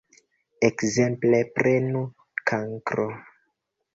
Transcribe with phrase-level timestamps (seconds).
[0.67, 2.01] Ekzemple, prenu
[2.53, 3.05] Kankro.